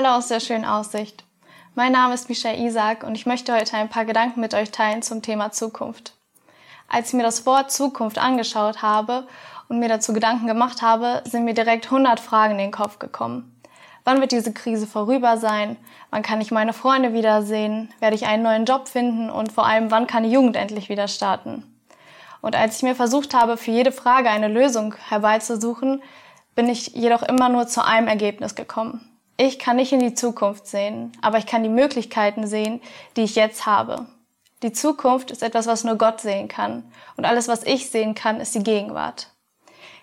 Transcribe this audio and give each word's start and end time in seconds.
Hallo 0.00 0.10
aus 0.10 0.28
der 0.28 0.38
schönen 0.38 0.64
Aussicht. 0.64 1.24
Mein 1.74 1.90
Name 1.90 2.14
ist 2.14 2.28
Michael 2.28 2.64
Isaac 2.64 3.02
und 3.02 3.16
ich 3.16 3.26
möchte 3.26 3.52
heute 3.52 3.76
ein 3.76 3.88
paar 3.88 4.04
Gedanken 4.04 4.38
mit 4.38 4.54
euch 4.54 4.70
teilen 4.70 5.02
zum 5.02 5.22
Thema 5.22 5.50
Zukunft. 5.50 6.12
Als 6.86 7.08
ich 7.08 7.14
mir 7.14 7.24
das 7.24 7.46
Wort 7.46 7.72
Zukunft 7.72 8.16
angeschaut 8.16 8.80
habe 8.80 9.26
und 9.68 9.80
mir 9.80 9.88
dazu 9.88 10.12
Gedanken 10.12 10.46
gemacht 10.46 10.82
habe, 10.82 11.24
sind 11.24 11.44
mir 11.44 11.52
direkt 11.52 11.86
100 11.86 12.20
Fragen 12.20 12.52
in 12.52 12.58
den 12.58 12.70
Kopf 12.70 13.00
gekommen. 13.00 13.60
Wann 14.04 14.20
wird 14.20 14.30
diese 14.30 14.52
Krise 14.52 14.86
vorüber 14.86 15.36
sein? 15.36 15.76
Wann 16.10 16.22
kann 16.22 16.40
ich 16.40 16.52
meine 16.52 16.74
Freunde 16.74 17.12
wiedersehen? 17.12 17.92
Werde 17.98 18.14
ich 18.14 18.24
einen 18.24 18.44
neuen 18.44 18.66
Job 18.66 18.86
finden? 18.86 19.30
Und 19.30 19.50
vor 19.50 19.66
allem, 19.66 19.90
wann 19.90 20.06
kann 20.06 20.22
die 20.22 20.30
Jugend 20.30 20.54
endlich 20.54 20.90
wieder 20.90 21.08
starten? 21.08 21.64
Und 22.40 22.54
als 22.54 22.76
ich 22.76 22.82
mir 22.84 22.94
versucht 22.94 23.34
habe, 23.34 23.56
für 23.56 23.72
jede 23.72 23.90
Frage 23.90 24.30
eine 24.30 24.46
Lösung 24.46 24.94
herbeizusuchen, 25.08 26.04
bin 26.54 26.68
ich 26.68 26.94
jedoch 26.94 27.24
immer 27.24 27.48
nur 27.48 27.66
zu 27.66 27.84
einem 27.84 28.06
Ergebnis 28.06 28.54
gekommen. 28.54 29.04
Ich 29.40 29.60
kann 29.60 29.76
nicht 29.76 29.92
in 29.92 30.00
die 30.00 30.14
Zukunft 30.14 30.66
sehen, 30.66 31.12
aber 31.22 31.38
ich 31.38 31.46
kann 31.46 31.62
die 31.62 31.68
Möglichkeiten 31.68 32.48
sehen, 32.48 32.80
die 33.16 33.22
ich 33.22 33.36
jetzt 33.36 33.66
habe. 33.66 34.08
Die 34.64 34.72
Zukunft 34.72 35.30
ist 35.30 35.44
etwas, 35.44 35.68
was 35.68 35.84
nur 35.84 35.94
Gott 35.94 36.20
sehen 36.20 36.48
kann. 36.48 36.90
Und 37.16 37.24
alles, 37.24 37.46
was 37.46 37.62
ich 37.62 37.88
sehen 37.88 38.16
kann, 38.16 38.40
ist 38.40 38.56
die 38.56 38.64
Gegenwart. 38.64 39.30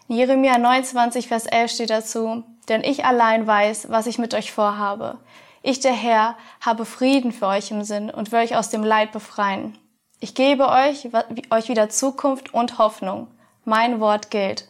In 0.07 0.15
Jeremia 0.15 0.57
29, 0.57 1.27
Vers 1.27 1.47
11 1.47 1.71
steht 1.71 1.89
dazu, 1.89 2.43
denn 2.69 2.81
ich 2.81 3.03
allein 3.03 3.45
weiß, 3.45 3.89
was 3.89 4.07
ich 4.07 4.19
mit 4.19 4.33
euch 4.33 4.53
vorhabe. 4.53 5.19
Ich, 5.61 5.81
der 5.81 5.91
Herr, 5.91 6.37
habe 6.61 6.85
Frieden 6.85 7.33
für 7.33 7.47
euch 7.47 7.71
im 7.71 7.83
Sinn 7.83 8.09
und 8.09 8.31
will 8.31 8.39
euch 8.39 8.55
aus 8.55 8.69
dem 8.69 8.85
Leid 8.85 9.11
befreien. 9.11 9.77
Ich 10.21 10.33
gebe 10.33 10.69
euch, 10.69 11.09
euch 11.49 11.67
wieder 11.67 11.89
Zukunft 11.89 12.53
und 12.53 12.77
Hoffnung. 12.77 13.27
Mein 13.65 13.99
Wort 13.99 14.31
gilt. 14.31 14.69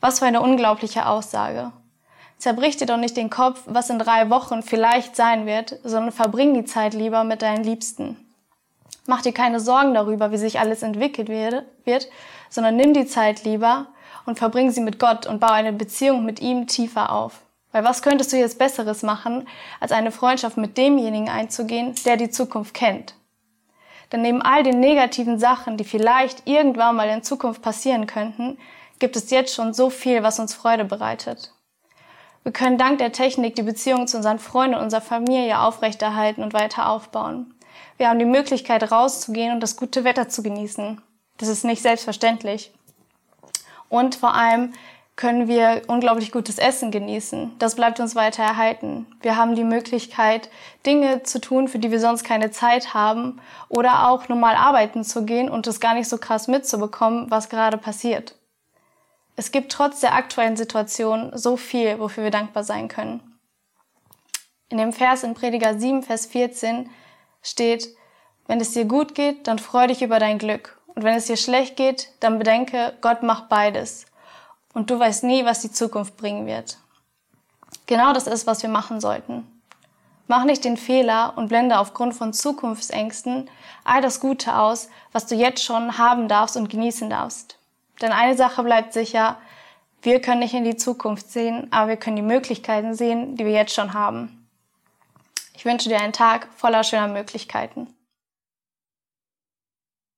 Was 0.00 0.20
für 0.20 0.24
eine 0.24 0.40
unglaubliche 0.40 1.04
Aussage. 1.04 1.72
Zerbrich 2.42 2.76
dir 2.76 2.86
doch 2.86 2.96
nicht 2.96 3.16
den 3.16 3.30
Kopf, 3.30 3.62
was 3.66 3.88
in 3.88 4.00
drei 4.00 4.28
Wochen 4.28 4.64
vielleicht 4.64 5.14
sein 5.14 5.46
wird, 5.46 5.78
sondern 5.84 6.10
verbring 6.10 6.54
die 6.54 6.64
Zeit 6.64 6.92
lieber 6.92 7.22
mit 7.22 7.40
deinen 7.40 7.62
Liebsten. 7.62 8.16
Mach 9.06 9.22
dir 9.22 9.30
keine 9.30 9.60
Sorgen 9.60 9.94
darüber, 9.94 10.32
wie 10.32 10.38
sich 10.38 10.58
alles 10.58 10.82
entwickelt 10.82 11.28
wird, 11.28 12.08
sondern 12.50 12.74
nimm 12.74 12.94
die 12.94 13.06
Zeit 13.06 13.44
lieber 13.44 13.86
und 14.26 14.40
verbring 14.40 14.72
sie 14.72 14.80
mit 14.80 14.98
Gott 14.98 15.24
und 15.24 15.38
baue 15.38 15.52
eine 15.52 15.72
Beziehung 15.72 16.24
mit 16.24 16.40
ihm 16.40 16.66
tiefer 16.66 17.12
auf. 17.12 17.42
Weil 17.70 17.84
was 17.84 18.02
könntest 18.02 18.32
du 18.32 18.36
jetzt 18.36 18.58
Besseres 18.58 19.04
machen, 19.04 19.46
als 19.78 19.92
eine 19.92 20.10
Freundschaft 20.10 20.56
mit 20.56 20.76
demjenigen 20.76 21.28
einzugehen, 21.28 21.94
der 22.04 22.16
die 22.16 22.30
Zukunft 22.30 22.74
kennt? 22.74 23.14
Denn 24.10 24.22
neben 24.22 24.42
all 24.42 24.64
den 24.64 24.80
negativen 24.80 25.38
Sachen, 25.38 25.76
die 25.76 25.84
vielleicht 25.84 26.48
irgendwann 26.48 26.96
mal 26.96 27.08
in 27.08 27.22
Zukunft 27.22 27.62
passieren 27.62 28.08
könnten, 28.08 28.58
gibt 28.98 29.14
es 29.14 29.30
jetzt 29.30 29.54
schon 29.54 29.72
so 29.72 29.90
viel, 29.90 30.24
was 30.24 30.40
uns 30.40 30.54
Freude 30.54 30.84
bereitet. 30.84 31.52
Wir 32.44 32.52
können 32.52 32.78
dank 32.78 32.98
der 32.98 33.12
Technik 33.12 33.54
die 33.54 33.62
Beziehung 33.62 34.08
zu 34.08 34.16
unseren 34.16 34.38
Freunden 34.38 34.76
und 34.76 34.82
unserer 34.82 35.00
Familie 35.00 35.60
aufrechterhalten 35.60 36.42
und 36.42 36.52
weiter 36.52 36.88
aufbauen. 36.88 37.54
Wir 37.98 38.08
haben 38.08 38.18
die 38.18 38.24
Möglichkeit 38.24 38.90
rauszugehen 38.90 39.52
und 39.52 39.60
das 39.60 39.76
gute 39.76 40.04
Wetter 40.04 40.28
zu 40.28 40.42
genießen. 40.42 41.00
Das 41.38 41.48
ist 41.48 41.64
nicht 41.64 41.82
selbstverständlich. 41.82 42.72
Und 43.88 44.16
vor 44.16 44.34
allem 44.34 44.72
können 45.14 45.46
wir 45.46 45.82
unglaublich 45.86 46.32
gutes 46.32 46.58
Essen 46.58 46.90
genießen. 46.90 47.52
Das 47.58 47.76
bleibt 47.76 48.00
uns 48.00 48.16
weiter 48.16 48.42
erhalten. 48.42 49.06
Wir 49.20 49.36
haben 49.36 49.54
die 49.54 49.64
Möglichkeit, 49.64 50.48
Dinge 50.86 51.22
zu 51.22 51.40
tun, 51.40 51.68
für 51.68 51.78
die 51.78 51.90
wir 51.90 52.00
sonst 52.00 52.24
keine 52.24 52.50
Zeit 52.50 52.94
haben 52.94 53.40
oder 53.68 54.08
auch 54.08 54.28
normal 54.28 54.56
arbeiten 54.56 55.04
zu 55.04 55.24
gehen 55.24 55.50
und 55.50 55.66
es 55.66 55.80
gar 55.80 55.94
nicht 55.94 56.08
so 56.08 56.18
krass 56.18 56.48
mitzubekommen, 56.48 57.30
was 57.30 57.50
gerade 57.50 57.76
passiert. 57.76 58.34
Es 59.36 59.50
gibt 59.50 59.72
trotz 59.72 60.00
der 60.00 60.14
aktuellen 60.14 60.56
Situation 60.56 61.30
so 61.34 61.56
viel, 61.56 61.98
wofür 61.98 62.24
wir 62.24 62.30
dankbar 62.30 62.64
sein 62.64 62.88
können. 62.88 63.38
In 64.68 64.78
dem 64.78 64.92
Vers 64.92 65.22
in 65.22 65.34
Prediger 65.34 65.78
7, 65.78 66.02
Vers 66.02 66.26
14 66.26 66.90
steht, 67.42 67.88
wenn 68.46 68.60
es 68.60 68.72
dir 68.72 68.84
gut 68.84 69.14
geht, 69.14 69.46
dann 69.46 69.58
freu 69.58 69.86
dich 69.86 70.02
über 70.02 70.18
dein 70.18 70.38
Glück. 70.38 70.78
Und 70.94 71.04
wenn 71.04 71.14
es 71.14 71.26
dir 71.26 71.36
schlecht 71.36 71.76
geht, 71.76 72.10
dann 72.20 72.38
bedenke, 72.38 72.94
Gott 73.00 73.22
macht 73.22 73.48
beides. 73.48 74.06
Und 74.74 74.90
du 74.90 74.98
weißt 74.98 75.24
nie, 75.24 75.44
was 75.44 75.60
die 75.60 75.72
Zukunft 75.72 76.16
bringen 76.16 76.46
wird. 76.46 76.78
Genau 77.86 78.12
das 78.12 78.26
ist, 78.26 78.46
was 78.46 78.62
wir 78.62 78.70
machen 78.70 79.00
sollten. 79.00 79.46
Mach 80.28 80.44
nicht 80.44 80.64
den 80.64 80.76
Fehler 80.76 81.34
und 81.36 81.48
blende 81.48 81.78
aufgrund 81.78 82.14
von 82.14 82.32
Zukunftsängsten 82.32 83.50
all 83.84 84.00
das 84.00 84.20
Gute 84.20 84.56
aus, 84.56 84.88
was 85.12 85.26
du 85.26 85.34
jetzt 85.34 85.62
schon 85.62 85.98
haben 85.98 86.28
darfst 86.28 86.56
und 86.56 86.70
genießen 86.70 87.10
darfst. 87.10 87.58
Denn 88.00 88.12
eine 88.12 88.36
Sache 88.36 88.62
bleibt 88.62 88.92
sicher, 88.92 89.36
wir 90.02 90.20
können 90.20 90.40
nicht 90.40 90.54
in 90.54 90.64
die 90.64 90.76
Zukunft 90.76 91.30
sehen, 91.30 91.68
aber 91.70 91.90
wir 91.90 91.96
können 91.96 92.16
die 92.16 92.22
Möglichkeiten 92.22 92.94
sehen, 92.94 93.36
die 93.36 93.44
wir 93.44 93.52
jetzt 93.52 93.74
schon 93.74 93.94
haben. 93.94 94.48
Ich 95.54 95.64
wünsche 95.64 95.88
dir 95.88 96.00
einen 96.00 96.12
Tag 96.12 96.48
voller 96.56 96.82
schöner 96.82 97.08
Möglichkeiten. 97.08 97.86